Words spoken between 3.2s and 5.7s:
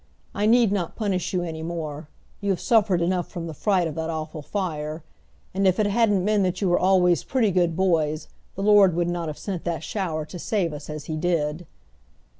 from the fright of that awful fire. And